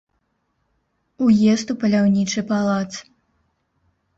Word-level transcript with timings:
Уезд 1.27 1.67
у 1.73 1.77
паляўнічы 1.83 2.41
палац. 2.53 2.89